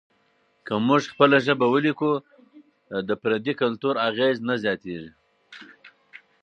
[0.65, 2.11] که موږ خپله ژبه ولیکو،
[3.21, 5.09] پردي کلتور اغېز نه زیاتیږي.